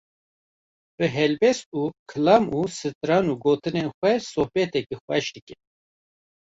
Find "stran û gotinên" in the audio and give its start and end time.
2.77-3.87